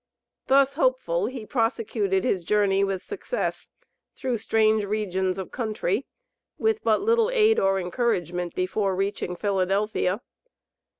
Thus 0.47 0.73
hopeful, 0.73 1.27
he 1.27 1.45
prosecuted 1.45 2.23
his 2.23 2.43
journey 2.43 2.83
with 2.83 3.03
success 3.03 3.69
through 4.15 4.39
strange 4.39 4.83
regions 4.83 5.37
of 5.37 5.51
country, 5.51 6.07
with 6.57 6.83
but 6.83 7.01
little 7.03 7.29
aid 7.29 7.59
or 7.59 7.79
encouragement 7.79 8.55
before 8.55 8.95
reaching 8.95 9.35
Philadelphia. 9.35 10.19